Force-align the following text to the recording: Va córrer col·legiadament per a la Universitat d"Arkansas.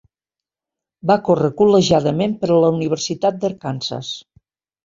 Va 1.11 1.17
córrer 1.27 1.51
col·legiadament 1.59 2.33
per 2.41 2.49
a 2.49 2.57
la 2.65 2.73
Universitat 2.79 3.39
d"Arkansas. 3.45 4.11